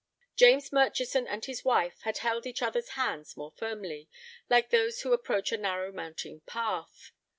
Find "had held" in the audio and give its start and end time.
2.01-2.47